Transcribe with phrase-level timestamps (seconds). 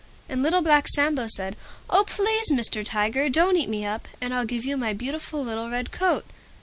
[0.27, 1.55] And Little Black Sambo said,
[1.87, 2.05] "Oh!
[2.07, 2.83] Please Mr.
[2.83, 6.25] Tiger, don't eat me up, and I'll give you my beautiful little Red Coat."